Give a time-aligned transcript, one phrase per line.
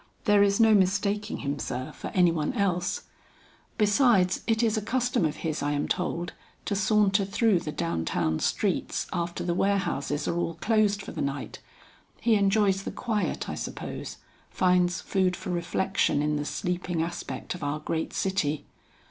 [0.25, 3.03] There is no mistaking him, sir, for any one else;
[3.77, 6.33] besides it is a custom of his I am told,
[6.65, 11.21] to saunter through the down town streets after the warehouses are all closed for the
[11.21, 11.59] night.
[12.19, 14.17] He enjoys the quiet I suppose,
[14.49, 18.65] finds food for reflection in the sleeping aspect of our great city."